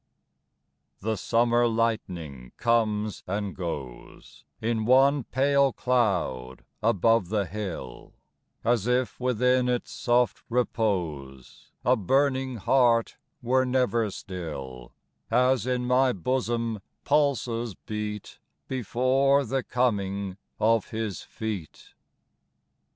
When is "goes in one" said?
3.55-5.25